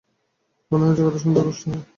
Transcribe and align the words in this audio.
মনে 0.71 0.83
হচ্ছে 0.85 1.03
কথা 1.03 1.19
শুনতে 1.19 1.41
কষ্ট 1.41 1.63
হয়। 1.67 1.81